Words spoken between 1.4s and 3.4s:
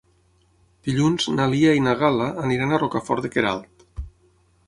Lia i na Gal·la aniran a Rocafort de